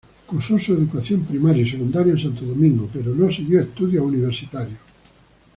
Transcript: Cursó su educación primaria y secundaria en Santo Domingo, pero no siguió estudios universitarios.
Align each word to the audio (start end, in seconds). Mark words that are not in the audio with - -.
Cursó 0.25 0.57
su 0.57 0.73
educación 0.73 1.25
primaria 1.25 1.61
y 1.61 1.69
secundaria 1.69 2.13
en 2.13 2.17
Santo 2.17 2.43
Domingo, 2.43 2.89
pero 2.91 3.13
no 3.13 3.31
siguió 3.31 3.59
estudios 3.61 4.03
universitarios. 4.03 4.79